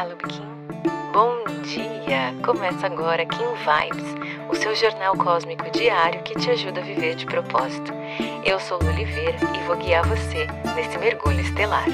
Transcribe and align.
Olá, 0.00 0.08
Lubkin. 0.08 0.40
Bom 1.12 1.44
dia! 1.62 2.32
Começa 2.42 2.86
agora 2.86 3.26
Kim 3.26 3.36
Vibes, 3.36 4.48
o 4.50 4.54
seu 4.54 4.74
jornal 4.74 5.14
cósmico 5.14 5.70
diário 5.70 6.22
que 6.22 6.32
te 6.38 6.48
ajuda 6.48 6.80
a 6.80 6.82
viver 6.82 7.16
de 7.16 7.26
propósito. 7.26 7.92
Eu 8.42 8.58
sou 8.58 8.78
Lu 8.78 8.88
Oliveira 8.88 9.36
e 9.54 9.66
vou 9.66 9.76
guiar 9.76 10.08
você 10.08 10.46
nesse 10.74 10.96
mergulho 10.96 11.40
estelar. 11.40 11.84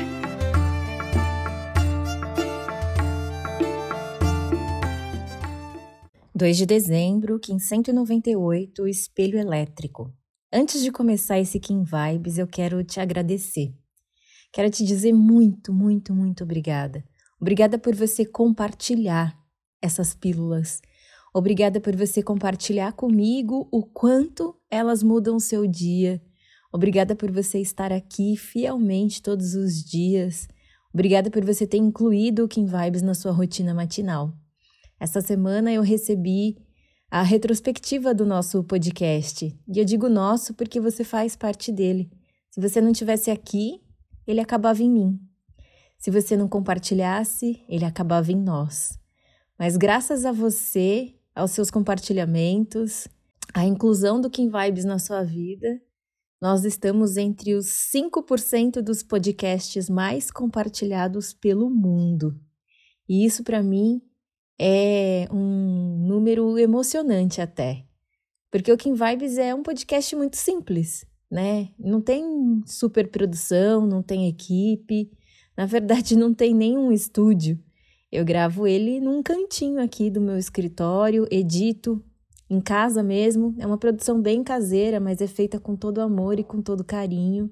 Dois 6.32 6.56
de 6.56 6.64
dezembro, 6.64 7.40
Kim 7.40 7.58
198, 7.58 8.86
Espelho 8.86 9.36
Elétrico. 9.36 10.14
Antes 10.52 10.80
de 10.80 10.92
começar 10.92 11.40
esse 11.40 11.58
Kim 11.58 11.82
Vibes, 11.82 12.38
eu 12.38 12.46
quero 12.46 12.84
te 12.84 13.00
agradecer. 13.00 13.74
Quero 14.52 14.70
te 14.70 14.84
dizer 14.84 15.12
muito, 15.12 15.72
muito, 15.72 16.14
muito 16.14 16.44
obrigada. 16.44 17.02
Obrigada 17.40 17.78
por 17.78 17.94
você 17.94 18.24
compartilhar 18.24 19.36
essas 19.80 20.14
pílulas. 20.14 20.80
Obrigada 21.34 21.80
por 21.80 21.94
você 21.94 22.22
compartilhar 22.22 22.92
comigo 22.92 23.68
o 23.70 23.82
quanto 23.82 24.56
elas 24.70 25.02
mudam 25.02 25.36
o 25.36 25.40
seu 25.40 25.66
dia. 25.66 26.22
Obrigada 26.72 27.14
por 27.14 27.30
você 27.30 27.60
estar 27.60 27.92
aqui 27.92 28.36
fielmente 28.36 29.22
todos 29.22 29.54
os 29.54 29.84
dias. 29.84 30.48
Obrigada 30.92 31.30
por 31.30 31.44
você 31.44 31.66
ter 31.66 31.76
incluído 31.76 32.44
o 32.44 32.48
Kim 32.48 32.64
Vibes 32.64 33.02
na 33.02 33.14
sua 33.14 33.32
rotina 33.32 33.74
matinal. 33.74 34.32
Essa 34.98 35.20
semana 35.20 35.70
eu 35.70 35.82
recebi 35.82 36.56
a 37.10 37.22
retrospectiva 37.22 38.14
do 38.14 38.24
nosso 38.24 38.64
podcast. 38.64 39.54
E 39.68 39.78
eu 39.78 39.84
digo 39.84 40.08
nosso 40.08 40.54
porque 40.54 40.80
você 40.80 41.04
faz 41.04 41.36
parte 41.36 41.70
dele. 41.70 42.10
Se 42.50 42.60
você 42.60 42.80
não 42.80 42.92
tivesse 42.92 43.30
aqui, 43.30 43.80
ele 44.26 44.40
acabava 44.40 44.82
em 44.82 44.90
mim. 44.90 45.20
Se 45.98 46.10
você 46.10 46.36
não 46.36 46.48
compartilhasse, 46.48 47.64
ele 47.68 47.84
acabava 47.84 48.30
em 48.30 48.36
nós. 48.36 48.98
Mas 49.58 49.76
graças 49.76 50.24
a 50.24 50.32
você, 50.32 51.14
aos 51.34 51.50
seus 51.50 51.70
compartilhamentos, 51.70 53.08
à 53.54 53.64
inclusão 53.64 54.20
do 54.20 54.30
Kim 54.30 54.50
Vibes 54.50 54.84
na 54.84 54.98
sua 54.98 55.22
vida, 55.22 55.80
nós 56.40 56.64
estamos 56.64 57.16
entre 57.16 57.54
os 57.54 57.66
5% 57.66 58.82
dos 58.82 59.02
podcasts 59.02 59.88
mais 59.88 60.30
compartilhados 60.30 61.32
pelo 61.32 61.70
mundo. 61.70 62.38
E 63.08 63.24
isso 63.24 63.42
para 63.42 63.62
mim 63.62 64.02
é 64.58 65.26
um 65.32 66.06
número 66.06 66.58
emocionante 66.58 67.40
até. 67.40 67.84
Porque 68.50 68.70
o 68.70 68.76
Kim 68.76 68.94
Vibes 68.94 69.38
é 69.38 69.54
um 69.54 69.62
podcast 69.62 70.14
muito 70.14 70.36
simples, 70.36 71.06
né? 71.30 71.70
Não 71.78 72.00
tem 72.00 72.62
superprodução, 72.66 73.86
não 73.86 74.02
tem 74.02 74.28
equipe, 74.28 75.10
na 75.56 75.66
verdade, 75.66 76.16
não 76.16 76.34
tem 76.34 76.54
nenhum 76.54 76.92
estúdio. 76.92 77.58
Eu 78.10 78.24
gravo 78.24 78.66
ele 78.66 79.00
num 79.00 79.22
cantinho 79.22 79.82
aqui 79.82 80.10
do 80.10 80.20
meu 80.20 80.36
escritório, 80.36 81.26
edito 81.30 82.02
em 82.48 82.60
casa 82.60 83.02
mesmo. 83.02 83.54
É 83.58 83.66
uma 83.66 83.78
produção 83.78 84.20
bem 84.20 84.44
caseira, 84.44 85.00
mas 85.00 85.20
é 85.20 85.26
feita 85.26 85.58
com 85.58 85.74
todo 85.74 86.00
amor 86.00 86.38
e 86.38 86.44
com 86.44 86.62
todo 86.62 86.84
carinho. 86.84 87.50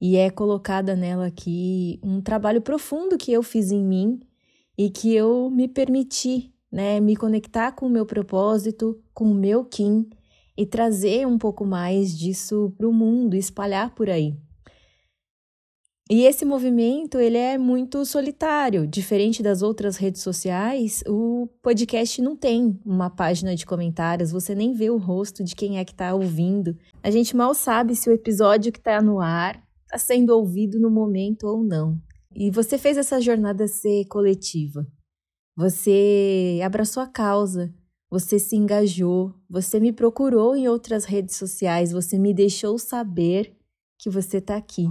E 0.00 0.16
é 0.16 0.30
colocada 0.30 0.96
nela 0.96 1.26
aqui 1.26 2.00
um 2.02 2.20
trabalho 2.20 2.62
profundo 2.62 3.18
que 3.18 3.32
eu 3.32 3.42
fiz 3.42 3.70
em 3.70 3.84
mim 3.84 4.20
e 4.76 4.88
que 4.88 5.14
eu 5.14 5.50
me 5.50 5.68
permiti, 5.68 6.54
né, 6.72 6.98
me 7.00 7.14
conectar 7.14 7.72
com 7.72 7.86
o 7.86 7.90
meu 7.90 8.06
propósito, 8.06 8.98
com 9.12 9.26
o 9.26 9.34
meu 9.34 9.64
Kim 9.64 10.08
e 10.56 10.64
trazer 10.64 11.26
um 11.26 11.36
pouco 11.36 11.66
mais 11.66 12.16
disso 12.16 12.72
para 12.78 12.88
o 12.88 12.92
mundo, 12.92 13.36
espalhar 13.36 13.94
por 13.94 14.08
aí. 14.08 14.36
E 16.12 16.24
esse 16.24 16.44
movimento, 16.44 17.20
ele 17.20 17.38
é 17.38 17.56
muito 17.56 18.04
solitário, 18.04 18.84
diferente 18.84 19.44
das 19.44 19.62
outras 19.62 19.96
redes 19.96 20.22
sociais, 20.22 21.04
o 21.06 21.48
podcast 21.62 22.20
não 22.20 22.34
tem 22.34 22.76
uma 22.84 23.08
página 23.08 23.54
de 23.54 23.64
comentários, 23.64 24.32
você 24.32 24.52
nem 24.52 24.72
vê 24.72 24.90
o 24.90 24.96
rosto 24.96 25.44
de 25.44 25.54
quem 25.54 25.78
é 25.78 25.84
que 25.84 25.92
está 25.92 26.12
ouvindo. 26.12 26.76
A 27.00 27.12
gente 27.12 27.36
mal 27.36 27.54
sabe 27.54 27.94
se 27.94 28.10
o 28.10 28.12
episódio 28.12 28.72
que 28.72 28.80
está 28.80 29.00
no 29.00 29.20
ar 29.20 29.62
está 29.84 29.98
sendo 29.98 30.30
ouvido 30.30 30.80
no 30.80 30.90
momento 30.90 31.46
ou 31.46 31.62
não. 31.62 31.96
E 32.34 32.50
você 32.50 32.76
fez 32.76 32.96
essa 32.96 33.20
jornada 33.20 33.68
ser 33.68 34.04
coletiva. 34.06 34.84
Você 35.56 36.58
abraçou 36.64 37.04
a 37.04 37.06
causa, 37.06 37.72
você 38.10 38.36
se 38.36 38.56
engajou, 38.56 39.32
você 39.48 39.78
me 39.78 39.92
procurou 39.92 40.56
em 40.56 40.66
outras 40.66 41.04
redes 41.04 41.36
sociais, 41.36 41.92
você 41.92 42.18
me 42.18 42.34
deixou 42.34 42.76
saber 42.80 43.56
que 43.96 44.10
você 44.10 44.38
está 44.38 44.56
aqui. 44.56 44.88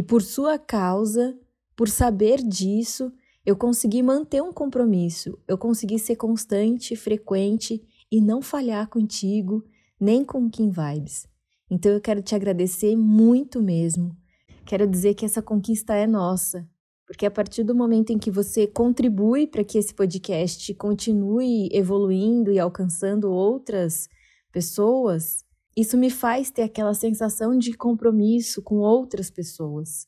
E 0.00 0.02
por 0.02 0.22
sua 0.22 0.58
causa, 0.58 1.38
por 1.76 1.86
saber 1.86 2.38
disso, 2.38 3.12
eu 3.44 3.54
consegui 3.54 4.02
manter 4.02 4.42
um 4.42 4.50
compromisso, 4.50 5.38
eu 5.46 5.58
consegui 5.58 5.98
ser 5.98 6.16
constante, 6.16 6.96
frequente 6.96 7.86
e 8.10 8.18
não 8.18 8.40
falhar 8.40 8.88
contigo, 8.88 9.62
nem 10.00 10.24
com 10.24 10.48
Kim 10.48 10.70
Vibes. 10.70 11.28
Então 11.70 11.92
eu 11.92 12.00
quero 12.00 12.22
te 12.22 12.34
agradecer 12.34 12.96
muito 12.96 13.60
mesmo. 13.60 14.16
Quero 14.64 14.86
dizer 14.86 15.12
que 15.12 15.26
essa 15.26 15.42
conquista 15.42 15.94
é 15.94 16.06
nossa, 16.06 16.66
porque 17.06 17.26
a 17.26 17.30
partir 17.30 17.62
do 17.62 17.74
momento 17.74 18.08
em 18.08 18.18
que 18.18 18.30
você 18.30 18.66
contribui 18.66 19.46
para 19.46 19.62
que 19.62 19.76
esse 19.76 19.92
podcast 19.92 20.72
continue 20.76 21.68
evoluindo 21.74 22.50
e 22.50 22.58
alcançando 22.58 23.30
outras 23.30 24.08
pessoas, 24.50 25.44
isso 25.76 25.96
me 25.96 26.10
faz 26.10 26.50
ter 26.50 26.62
aquela 26.62 26.94
sensação 26.94 27.56
de 27.56 27.72
compromisso 27.72 28.62
com 28.62 28.76
outras 28.76 29.30
pessoas. 29.30 30.06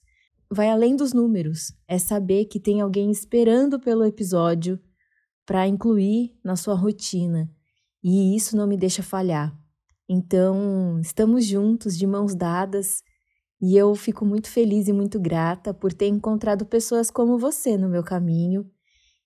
Vai 0.50 0.69
além 0.69 0.97
dos 0.97 1.12
números, 1.12 1.73
é 1.89 1.99
saber 1.99 2.47
que 2.47 2.61
tem 2.61 2.81
alguém 2.81 3.11
esperando 3.11 3.81
pelo 3.81 4.05
episódio 4.05 4.78
para 5.47 5.67
incluir 5.67 6.37
na 6.45 6.56
sua 6.56 6.75
rotina, 6.75 7.50
e 8.03 8.37
isso 8.37 8.56
não 8.56 8.67
me 8.67 8.77
deixa 8.77 9.03
falhar. 9.03 9.56
Então, 10.09 10.99
estamos 11.00 11.47
juntos, 11.47 11.97
de 11.97 12.06
mãos 12.06 12.34
dadas, 12.34 13.03
e 13.61 13.77
eu 13.77 13.94
fico 13.94 14.27
muito 14.27 14.50
feliz 14.50 14.89
e 14.89 14.93
muito 14.93 15.21
grata 15.21 15.73
por 15.73 15.93
ter 15.93 16.09
encontrado 16.09 16.67
pessoas 16.67 17.11
como 17.11 17.39
você 17.39 17.79
no 17.79 17.89
meu 17.89 18.03
caminho 18.03 18.69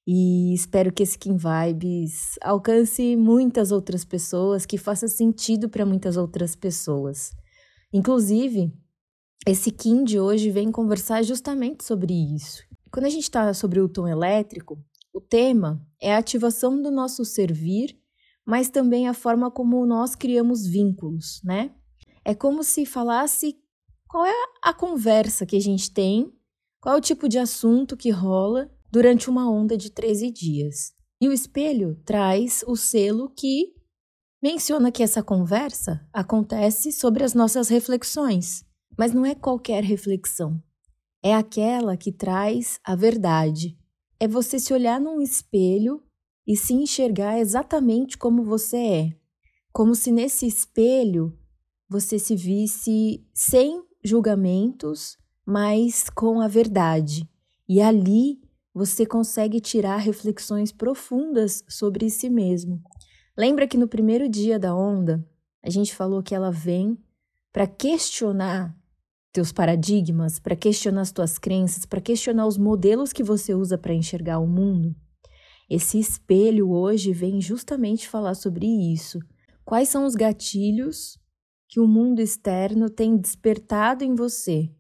e 0.06 0.54
espero 0.54 0.92
que 0.92 1.02
esse 1.02 1.18
Kim 1.18 1.36
Vibes 1.36 2.38
alcance 2.40 3.16
muitas 3.16 3.72
outras 3.72 4.04
pessoas, 4.04 4.64
que 4.64 4.78
faça 4.78 5.08
sentido 5.08 5.68
para 5.68 5.84
muitas 5.84 6.16
outras 6.16 6.54
pessoas. 6.54 7.32
Inclusive, 7.92 8.72
esse 9.46 9.70
Kim 9.72 10.04
de 10.04 10.20
hoje 10.20 10.50
vem 10.50 10.70
conversar 10.70 11.22
justamente 11.24 11.84
sobre 11.84 12.14
isso. 12.14 12.62
Quando 12.92 13.06
a 13.06 13.10
gente 13.10 13.24
está 13.24 13.52
sobre 13.52 13.80
o 13.80 13.88
tom 13.88 14.06
elétrico, 14.06 14.78
o 15.12 15.20
tema 15.20 15.84
é 16.00 16.14
a 16.14 16.18
ativação 16.18 16.80
do 16.80 16.90
nosso 16.90 17.24
servir, 17.24 17.98
mas 18.46 18.68
também 18.68 19.08
a 19.08 19.14
forma 19.14 19.50
como 19.50 19.84
nós 19.84 20.14
criamos 20.14 20.66
vínculos, 20.66 21.40
né? 21.42 21.74
É 22.24 22.34
como 22.34 22.62
se 22.62 22.86
falasse 22.86 23.56
qual 24.08 24.24
é 24.24 24.34
a 24.62 24.72
conversa 24.72 25.44
que 25.44 25.56
a 25.56 25.60
gente 25.60 25.92
tem, 25.92 26.32
qual 26.80 26.94
é 26.94 26.98
o 26.98 27.00
tipo 27.00 27.28
de 27.28 27.38
assunto 27.38 27.96
que 27.96 28.10
rola 28.10 28.70
durante 28.96 29.28
uma 29.28 29.46
onda 29.46 29.76
de 29.76 29.90
13 29.90 30.30
dias. 30.30 30.94
E 31.20 31.28
o 31.28 31.32
espelho 31.34 32.00
traz 32.02 32.64
o 32.66 32.74
selo 32.74 33.28
que 33.28 33.74
menciona 34.42 34.90
que 34.90 35.02
essa 35.02 35.22
conversa 35.22 36.08
acontece 36.10 36.90
sobre 36.90 37.22
as 37.22 37.34
nossas 37.34 37.68
reflexões, 37.68 38.64
mas 38.96 39.12
não 39.12 39.26
é 39.26 39.34
qualquer 39.34 39.84
reflexão. 39.84 40.58
É 41.22 41.34
aquela 41.34 41.94
que 41.94 42.10
traz 42.10 42.80
a 42.82 42.96
verdade. 42.96 43.76
É 44.18 44.26
você 44.26 44.58
se 44.58 44.72
olhar 44.72 44.98
num 44.98 45.20
espelho 45.20 46.02
e 46.46 46.56
se 46.56 46.72
enxergar 46.72 47.38
exatamente 47.38 48.16
como 48.16 48.44
você 48.44 48.78
é. 48.78 49.16
Como 49.74 49.94
se 49.94 50.10
nesse 50.10 50.46
espelho 50.46 51.38
você 51.86 52.18
se 52.18 52.34
visse 52.34 53.28
sem 53.34 53.84
julgamentos, 54.02 55.18
mas 55.44 56.09
com 56.09 56.41
a 56.41 56.48
verdade. 56.48 57.28
E 57.68 57.82
ali 57.82 58.46
você 58.76 59.06
consegue 59.06 59.58
tirar 59.58 59.96
reflexões 59.96 60.70
profundas 60.70 61.64
sobre 61.66 62.10
si 62.10 62.28
mesmo. 62.28 62.82
Lembra 63.34 63.66
que 63.66 63.78
no 63.78 63.88
primeiro 63.88 64.28
dia 64.28 64.58
da 64.58 64.76
onda, 64.76 65.26
a 65.62 65.70
gente 65.70 65.94
falou 65.94 66.22
que 66.22 66.34
ela 66.34 66.52
vem 66.52 66.98
para 67.50 67.66
questionar 67.66 68.76
teus 69.32 69.50
paradigmas, 69.50 70.38
para 70.38 70.54
questionar 70.54 71.00
as 71.00 71.10
tuas 71.10 71.38
crenças, 71.38 71.86
para 71.86 72.02
questionar 72.02 72.46
os 72.46 72.58
modelos 72.58 73.14
que 73.14 73.22
você 73.22 73.54
usa 73.54 73.78
para 73.78 73.94
enxergar 73.94 74.40
o 74.40 74.46
mundo? 74.46 74.94
Esse 75.70 75.98
espelho 75.98 76.68
hoje 76.70 77.14
vem 77.14 77.40
justamente 77.40 78.06
falar 78.06 78.34
sobre 78.34 78.66
isso. 78.66 79.20
Quais 79.64 79.88
são 79.88 80.04
os 80.04 80.14
gatilhos 80.14 81.18
que 81.66 81.80
o 81.80 81.88
mundo 81.88 82.20
externo 82.20 82.90
tem 82.90 83.16
despertado 83.16 84.04
em 84.04 84.14
você? 84.14 84.70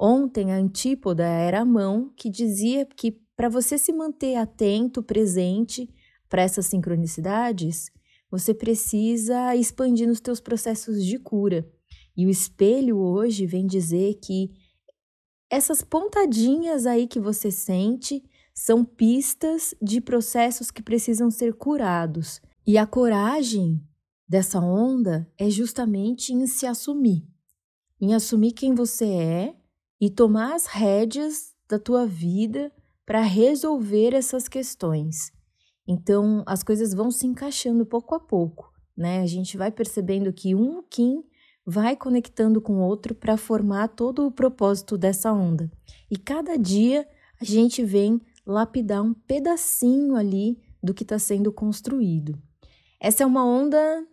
Ontem 0.00 0.50
a 0.50 0.56
antípoda 0.56 1.24
era 1.24 1.60
a 1.60 1.64
mão 1.64 2.10
que 2.16 2.30
dizia 2.30 2.86
que 2.86 3.22
para 3.36 3.48
você 3.48 3.76
se 3.76 3.92
manter 3.92 4.36
atento, 4.36 5.02
presente 5.02 5.92
para 6.28 6.42
essas 6.42 6.66
sincronicidades, 6.66 7.90
você 8.30 8.52
precisa 8.52 9.54
expandir 9.54 10.08
nos 10.08 10.20
teus 10.20 10.40
processos 10.40 11.04
de 11.04 11.18
cura. 11.18 11.68
E 12.16 12.26
o 12.26 12.30
espelho 12.30 12.98
hoje 12.98 13.46
vem 13.46 13.66
dizer 13.66 14.14
que 14.14 14.50
essas 15.50 15.82
pontadinhas 15.82 16.86
aí 16.86 17.06
que 17.06 17.20
você 17.20 17.50
sente 17.50 18.24
são 18.54 18.84
pistas 18.84 19.74
de 19.82 20.00
processos 20.00 20.70
que 20.70 20.82
precisam 20.82 21.30
ser 21.30 21.54
curados. 21.54 22.40
E 22.66 22.78
a 22.78 22.86
coragem 22.86 23.80
dessa 24.28 24.60
onda 24.60 25.30
é 25.36 25.50
justamente 25.50 26.32
em 26.32 26.46
se 26.46 26.66
assumir, 26.66 27.26
em 28.00 28.14
assumir 28.14 28.52
quem 28.52 28.74
você 28.74 29.06
é 29.06 29.56
e 30.00 30.08
tomar 30.08 30.54
as 30.54 30.66
rédeas 30.66 31.54
da 31.68 31.78
tua 31.78 32.06
vida 32.06 32.72
para 33.06 33.20
resolver 33.20 34.14
essas 34.14 34.48
questões. 34.48 35.32
Então, 35.86 36.42
as 36.46 36.62
coisas 36.62 36.94
vão 36.94 37.10
se 37.10 37.26
encaixando 37.26 37.84
pouco 37.84 38.14
a 38.14 38.20
pouco, 38.20 38.72
né? 38.96 39.20
A 39.20 39.26
gente 39.26 39.56
vai 39.56 39.70
percebendo 39.70 40.32
que 40.32 40.54
um 40.54 40.82
Kim 40.82 41.22
vai 41.66 41.96
conectando 41.96 42.60
com 42.60 42.74
o 42.74 42.86
outro 42.86 43.14
para 43.14 43.36
formar 43.36 43.88
todo 43.88 44.26
o 44.26 44.30
propósito 44.30 44.98
dessa 44.98 45.32
onda. 45.32 45.70
E 46.10 46.16
cada 46.16 46.56
dia 46.56 47.06
a 47.40 47.44
gente 47.44 47.84
vem 47.84 48.20
lapidar 48.46 49.02
um 49.02 49.14
pedacinho 49.14 50.16
ali 50.16 50.58
do 50.82 50.92
que 50.92 51.02
está 51.02 51.18
sendo 51.18 51.52
construído. 51.52 52.38
Essa 53.00 53.22
é 53.22 53.26
uma 53.26 53.44
onda 53.44 54.06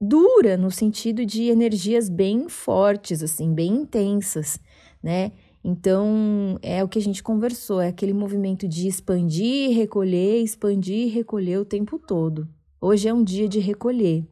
dura 0.00 0.56
no 0.56 0.70
sentido 0.70 1.26
de 1.26 1.44
energias 1.44 2.08
bem 2.08 2.48
fortes, 2.48 3.22
assim, 3.22 3.54
bem 3.54 3.74
intensas, 3.74 4.58
né? 5.02 5.32
Então, 5.70 6.58
é 6.62 6.82
o 6.82 6.88
que 6.88 6.98
a 6.98 7.02
gente 7.02 7.22
conversou, 7.22 7.78
é 7.78 7.88
aquele 7.88 8.14
movimento 8.14 8.66
de 8.66 8.88
expandir, 8.88 9.76
recolher, 9.76 10.42
expandir, 10.42 11.12
recolher 11.12 11.58
o 11.58 11.64
tempo 11.66 11.98
todo. 11.98 12.48
Hoje 12.80 13.06
é 13.06 13.12
um 13.12 13.22
dia 13.22 13.46
de 13.46 13.58
recolher. 13.58 14.26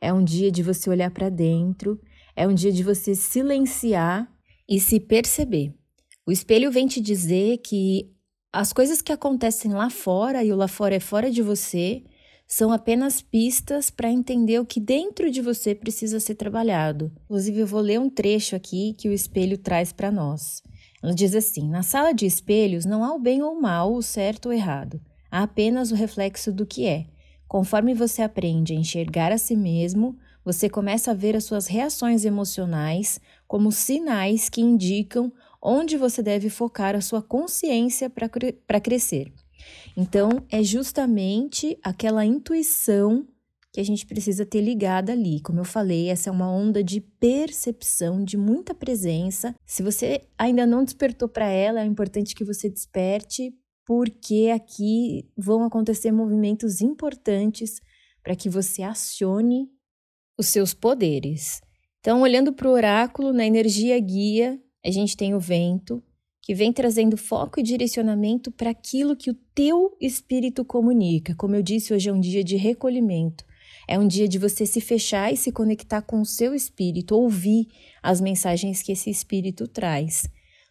É 0.00 0.10
um 0.14 0.24
dia 0.24 0.50
de 0.50 0.62
você 0.62 0.88
olhar 0.88 1.10
para 1.10 1.28
dentro, 1.28 2.00
é 2.34 2.48
um 2.48 2.54
dia 2.54 2.72
de 2.72 2.82
você 2.82 3.14
silenciar 3.14 4.32
e 4.66 4.80
se 4.80 4.98
perceber. 4.98 5.74
O 6.26 6.32
espelho 6.32 6.70
vem 6.72 6.86
te 6.86 7.02
dizer 7.02 7.58
que 7.58 8.10
as 8.50 8.72
coisas 8.72 9.02
que 9.02 9.12
acontecem 9.12 9.74
lá 9.74 9.90
fora 9.90 10.42
e 10.42 10.50
o 10.50 10.56
lá 10.56 10.68
fora 10.68 10.94
é 10.94 11.00
fora 11.00 11.30
de 11.30 11.42
você 11.42 12.02
são 12.46 12.72
apenas 12.72 13.20
pistas 13.20 13.90
para 13.90 14.10
entender 14.10 14.58
o 14.58 14.64
que 14.64 14.80
dentro 14.80 15.30
de 15.30 15.42
você 15.42 15.74
precisa 15.74 16.18
ser 16.18 16.36
trabalhado. 16.36 17.12
Inclusive, 17.24 17.60
eu 17.60 17.66
vou 17.66 17.82
ler 17.82 18.00
um 18.00 18.08
trecho 18.08 18.56
aqui 18.56 18.94
que 18.94 19.06
o 19.06 19.12
espelho 19.12 19.58
traz 19.58 19.92
para 19.92 20.10
nós. 20.10 20.62
Ela 21.02 21.14
diz 21.14 21.34
assim: 21.34 21.68
Na 21.68 21.82
sala 21.82 22.12
de 22.12 22.26
espelhos 22.26 22.84
não 22.84 23.04
há 23.04 23.14
o 23.14 23.18
bem 23.18 23.42
ou 23.42 23.54
o 23.54 23.60
mal, 23.60 23.94
o 23.94 24.02
certo 24.02 24.46
ou 24.46 24.52
errado. 24.52 25.00
Há 25.30 25.42
apenas 25.42 25.90
o 25.90 25.94
reflexo 25.94 26.52
do 26.52 26.66
que 26.66 26.86
é. 26.86 27.06
Conforme 27.46 27.94
você 27.94 28.22
aprende 28.22 28.72
a 28.72 28.76
enxergar 28.76 29.32
a 29.32 29.38
si 29.38 29.56
mesmo, 29.56 30.16
você 30.44 30.68
começa 30.68 31.10
a 31.10 31.14
ver 31.14 31.36
as 31.36 31.44
suas 31.44 31.66
reações 31.66 32.24
emocionais 32.24 33.20
como 33.46 33.72
sinais 33.72 34.48
que 34.48 34.60
indicam 34.60 35.32
onde 35.60 35.96
você 35.96 36.22
deve 36.22 36.48
focar 36.48 36.94
a 36.94 37.00
sua 37.00 37.20
consciência 37.22 38.10
para 38.10 38.80
crescer. 38.80 39.32
Então, 39.96 40.30
é 40.50 40.62
justamente 40.62 41.78
aquela 41.82 42.24
intuição 42.24 43.26
que 43.78 43.82
a 43.82 43.84
gente 43.84 44.06
precisa 44.06 44.44
ter 44.44 44.60
ligada 44.60 45.12
ali. 45.12 45.38
Como 45.40 45.60
eu 45.60 45.64
falei, 45.64 46.08
essa 46.08 46.28
é 46.28 46.32
uma 46.32 46.50
onda 46.50 46.82
de 46.82 47.00
percepção, 47.00 48.24
de 48.24 48.36
muita 48.36 48.74
presença. 48.74 49.54
Se 49.64 49.84
você 49.84 50.22
ainda 50.36 50.66
não 50.66 50.82
despertou 50.82 51.28
para 51.28 51.46
ela, 51.46 51.82
é 51.82 51.84
importante 51.84 52.34
que 52.34 52.42
você 52.42 52.68
desperte, 52.68 53.54
porque 53.86 54.50
aqui 54.52 55.30
vão 55.36 55.62
acontecer 55.62 56.10
movimentos 56.10 56.80
importantes 56.80 57.80
para 58.20 58.34
que 58.34 58.50
você 58.50 58.82
acione 58.82 59.70
os 60.36 60.48
seus 60.48 60.74
poderes. 60.74 61.60
Então, 62.00 62.22
olhando 62.22 62.52
para 62.52 62.68
o 62.68 62.72
oráculo, 62.72 63.32
na 63.32 63.46
energia 63.46 63.96
guia, 64.00 64.60
a 64.84 64.90
gente 64.90 65.16
tem 65.16 65.36
o 65.36 65.40
vento, 65.40 66.02
que 66.42 66.52
vem 66.52 66.72
trazendo 66.72 67.16
foco 67.16 67.60
e 67.60 67.62
direcionamento 67.62 68.50
para 68.50 68.70
aquilo 68.70 69.14
que 69.14 69.30
o 69.30 69.38
teu 69.54 69.96
espírito 70.00 70.64
comunica. 70.64 71.32
Como 71.36 71.54
eu 71.54 71.62
disse, 71.62 71.94
hoje 71.94 72.08
é 72.08 72.12
um 72.12 72.18
dia 72.18 72.42
de 72.42 72.56
recolhimento. 72.56 73.46
É 73.88 73.98
um 73.98 74.06
dia 74.06 74.28
de 74.28 74.38
você 74.38 74.66
se 74.66 74.82
fechar 74.82 75.32
e 75.32 75.36
se 75.36 75.50
conectar 75.50 76.02
com 76.02 76.20
o 76.20 76.26
seu 76.26 76.54
espírito, 76.54 77.16
ouvir 77.16 77.68
as 78.02 78.20
mensagens 78.20 78.82
que 78.82 78.92
esse 78.92 79.08
espírito 79.08 79.66
traz. 79.66 80.28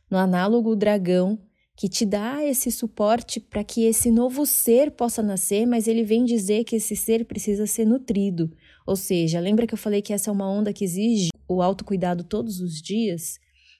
No 0.10 0.20
análogo, 0.20 0.70
o 0.70 0.76
dragão, 0.76 1.40
que 1.76 1.90
te 1.90 2.06
dá 2.06 2.46
esse 2.46 2.72
suporte 2.72 3.40
para 3.40 3.64
que 3.64 3.86
esse 3.86 4.12
novo 4.12 4.46
ser 4.46 4.92
possa 4.92 5.24
nascer, 5.24 5.66
mas 5.66 5.88
ele 5.88 6.04
vem 6.04 6.26
dizer 6.26 6.64
que 6.64 6.76
esse 6.76 6.96
ser 6.96 7.26
precisa 7.26 7.66
ser 7.66 7.86
nutrido. 7.86 8.52
Ou 8.86 8.96
seja, 8.96 9.40
lembra 9.40 9.66
que 9.66 9.74
eu 9.74 9.80
falei 9.80 10.02
que 10.02 10.14
essa 10.14 10.30
é 10.30 10.34
uma 10.34 10.48
onda 10.50 10.72
que 10.72 10.84
exige 10.84 11.30
o 11.48 11.60
autocuidado 11.60 12.24
todos 12.24 12.60
os 12.62 12.80
dias? 12.80 13.40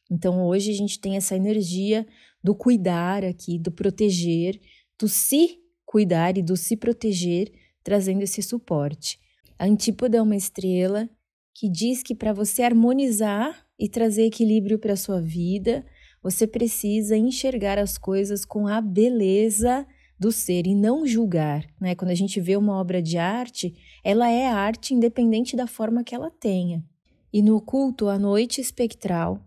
Então 0.10 0.48
hoje 0.48 0.72
a 0.72 0.76
gente 0.76 1.00
tem 1.00 1.16
essa 1.16 1.36
energia 1.36 2.08
do 2.44 2.56
cuidar 2.56 3.24
aqui, 3.24 3.60
do 3.60 3.72
proteger, 3.72 4.60
do 5.00 5.08
se 5.08 5.60
cuidar 5.86 6.38
e 6.40 6.42
do 6.42 6.58
se 6.58 6.76
proteger, 6.76 7.52
trazendo 7.84 8.24
esse 8.24 8.42
suporte. 8.42 9.20
A 9.60 9.66
antípoda 9.66 10.18
é 10.18 10.22
uma 10.22 10.36
estrela 10.36 11.10
que 11.54 11.70
diz 11.70 12.04
que 12.04 12.14
para 12.14 12.34
você 12.34 12.62
harmonizar 12.62 13.66
e 13.80 13.90
trazer 13.90 14.26
equilíbrio 14.26 14.78
para 14.78 14.94
a 14.94 14.98
sua 14.98 15.20
vida, 15.20 15.86
você 16.22 16.46
precisa 16.46 17.18
enxergar 17.18 17.80
as 17.80 17.98
coisas 17.98 18.46
com 18.46 18.68
a 18.68 18.80
beleza 18.80 19.88
do 20.20 20.32
ser 20.32 20.66
e 20.68 20.76
não 20.76 21.06
julgar, 21.06 21.66
né? 21.80 21.96
Quando 21.96 22.12
a 22.12 22.16
gente 22.16 22.40
vê 22.40 22.56
uma 22.58 22.80
obra 22.80 23.02
de 23.02 23.18
arte, 23.18 23.76
ela 24.04 24.30
é 24.30 24.48
arte 24.48 24.94
independente 24.94 25.56
da 25.56 25.68
forma 25.68 26.04
que 26.04 26.14
ela 26.14 26.32
tenha. 26.32 26.84
E 27.32 27.42
no 27.42 27.62
culto 27.62 28.08
à 28.08 28.18
noite 28.18 28.60
espectral, 28.60 29.44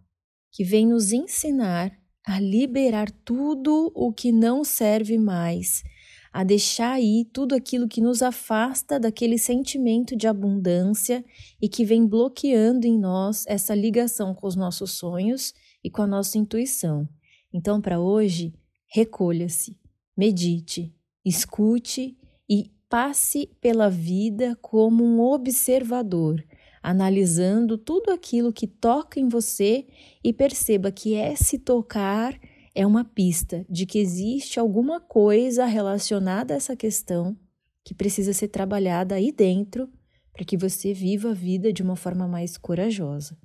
que 0.53 0.65
vem 0.65 0.87
nos 0.87 1.13
ensinar 1.13 1.93
a 2.27 2.39
liberar 2.39 3.11
tudo 3.25 3.91
o 3.95 4.13
que 4.13 4.31
não 4.31 4.63
serve 4.63 5.19
mais, 5.19 5.83
a 6.33 6.45
deixar 6.45 7.01
ir 7.01 7.25
tudo 7.33 7.55
aquilo 7.55 7.89
que 7.89 8.01
nos 8.01 8.23
afasta 8.23 8.99
daquele 9.01 9.39
sentimento 9.39 10.17
de 10.17 10.27
abundância 10.27 11.25
e 11.61 11.69
que 11.69 11.85
vem 11.85 12.07
bloqueando 12.07 12.87
em 12.87 12.99
nós 12.99 13.45
essa 13.47 13.75
ligação 13.75 14.35
com 14.35 14.47
os 14.47 14.57
nossos 14.57 14.93
sonhos 14.93 15.53
e 15.83 15.91
com 15.91 16.03
a 16.03 16.07
nossa 16.07 16.39
intuição. 16.39 17.09
Então, 17.53 17.81
para 17.81 18.01
hoje, 18.01 18.55
recolha-se, 18.87 19.77
medite, 20.17 20.95
escute 21.25 22.17
e 22.49 22.71
passe 22.89 23.49
pela 23.61 23.89
vida 23.89 24.57
como 24.61 25.05
um 25.05 25.21
observador 25.21 26.45
analisando 26.83 27.77
tudo 27.77 28.11
aquilo 28.11 28.53
que 28.53 28.67
toca 28.67 29.21
em 29.21 29.29
você 29.29 29.87
e 30.25 30.33
perceba 30.33 30.91
que 30.91 31.15
esse 31.15 31.59
tocar 31.59 32.39
é 32.75 32.87
uma 32.87 33.05
pista 33.05 33.65
de 33.69 33.87
que 33.87 33.99
existe 33.99 34.61
alguma 34.61 35.01
coisa 35.01 35.65
relacionada 35.65 36.55
a 36.55 36.57
essa 36.57 36.77
questão 36.77 37.37
que 37.85 37.95
precisa 37.95 38.33
ser 38.33 38.49
trabalhada 38.49 39.15
aí 39.15 39.33
dentro 39.33 39.89
para 40.33 40.45
que 40.45 40.57
você 40.57 40.93
viva 40.93 41.31
a 41.31 41.35
vida 41.35 41.73
de 41.73 41.83
uma 41.83 41.97
forma 41.97 42.27
mais 42.29 42.57
corajosa. 42.57 43.37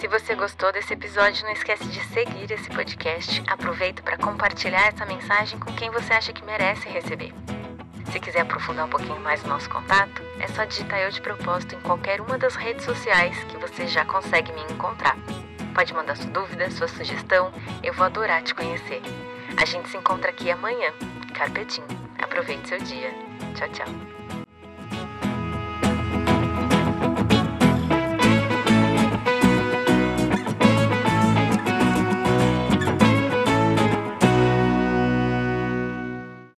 Se 0.00 0.08
você 0.08 0.34
gostou 0.34 0.72
desse 0.72 0.94
episódio, 0.94 1.44
não 1.44 1.52
esquece 1.52 1.84
de 1.88 2.00
seguir 2.06 2.50
esse 2.50 2.70
podcast. 2.70 3.42
Aproveita 3.46 4.02
para 4.02 4.16
compartilhar 4.16 4.88
essa 4.88 5.04
mensagem 5.04 5.58
com 5.58 5.70
quem 5.74 5.90
você 5.90 6.12
acha 6.12 6.32
que 6.32 6.44
merece 6.44 6.88
receber. 6.88 7.34
Se 8.10 8.18
quiser 8.18 8.40
aprofundar 8.40 8.86
um 8.86 8.90
pouquinho 8.90 9.20
mais 9.20 9.44
o 9.44 9.48
nosso 9.48 9.68
contato, 9.68 10.22
é 10.40 10.48
só 10.48 10.64
digitar 10.64 11.00
Eu 11.00 11.10
de 11.10 11.20
Propósito 11.20 11.74
em 11.74 11.80
qualquer 11.80 12.20
uma 12.20 12.38
das 12.38 12.54
redes 12.54 12.84
sociais 12.84 13.36
que 13.44 13.58
você 13.58 13.86
já 13.86 14.04
consegue 14.04 14.50
me 14.52 14.62
encontrar. 14.72 15.18
Pode 15.74 15.94
mandar 15.94 16.16
sua 16.16 16.30
dúvida, 16.30 16.70
sua 16.70 16.88
sugestão, 16.88 17.52
eu 17.82 17.94
vou 17.94 18.06
adorar 18.06 18.42
te 18.42 18.54
conhecer. 18.54 19.02
A 19.56 19.64
gente 19.64 19.88
se 19.88 19.96
encontra 19.96 20.30
aqui 20.30 20.50
amanhã. 20.50 20.92
Carpetinho. 21.34 21.86
Aproveite 22.18 22.68
seu 22.68 22.78
dia. 22.78 23.10
Tchau, 23.54 23.68
tchau. 23.70 24.49